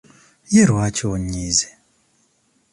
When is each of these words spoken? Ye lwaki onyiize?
Ye 0.53 0.63
lwaki 0.69 1.03
onyiize? 1.13 1.67